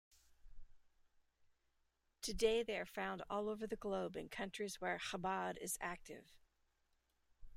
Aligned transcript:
Today 2.23 2.63
they 2.63 2.75
are 2.79 2.87
found 2.87 3.21
all 3.29 3.47
over 3.47 3.67
the 3.67 3.75
globe 3.75 4.15
in 4.15 4.29
countries 4.29 4.81
where 4.81 4.97
Chabad 4.97 5.57
is 5.61 5.77
active. 5.79 6.33